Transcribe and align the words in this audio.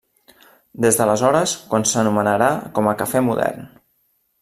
Des 0.85 0.97
d'aleshores 1.01 1.53
quan 1.75 1.87
s'anomenarà 1.91 2.49
com 2.79 2.91
a 2.91 2.97
Cafè 3.05 3.27
Modern. 3.31 3.75